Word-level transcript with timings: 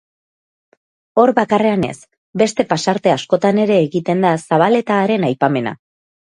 Hor 1.23 1.31
bakarrean 1.39 1.85
ez, 1.89 1.97
beste 2.43 2.67
pasarte 2.73 3.15
askotan 3.19 3.63
ere 3.67 3.79
egiten 3.85 4.27
da 4.29 4.35
Zabaleta 4.49 5.01
haren 5.07 5.33
aipamena. 5.33 5.79